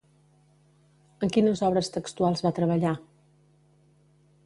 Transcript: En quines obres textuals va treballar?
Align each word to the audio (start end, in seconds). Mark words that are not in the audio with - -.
En 1.27 1.33
quines 1.35 1.63
obres 1.69 1.93
textuals 1.99 2.45
va 2.49 2.55
treballar? 2.61 2.99